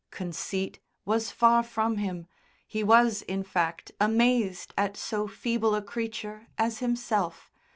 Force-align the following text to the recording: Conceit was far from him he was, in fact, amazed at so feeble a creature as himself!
Conceit 0.09 0.79
was 1.05 1.29
far 1.29 1.61
from 1.61 1.97
him 1.97 2.25
he 2.65 2.83
was, 2.83 3.21
in 3.21 3.43
fact, 3.43 3.91
amazed 4.01 4.73
at 4.75 4.97
so 4.97 5.27
feeble 5.27 5.75
a 5.75 5.81
creature 5.83 6.47
as 6.57 6.79
himself! 6.79 7.51